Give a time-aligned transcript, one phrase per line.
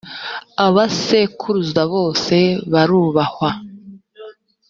[0.65, 2.35] abasekuruza bose
[2.71, 3.49] barubahwa.